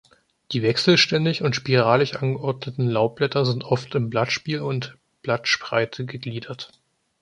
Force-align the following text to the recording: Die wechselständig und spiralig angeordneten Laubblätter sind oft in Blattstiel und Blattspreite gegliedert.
Die 0.51 0.63
wechselständig 0.63 1.43
und 1.43 1.55
spiralig 1.55 2.19
angeordneten 2.23 2.87
Laubblätter 2.89 3.45
sind 3.45 3.63
oft 3.63 3.93
in 3.93 4.09
Blattstiel 4.09 4.59
und 4.61 4.97
Blattspreite 5.21 6.05
gegliedert. 6.07 6.71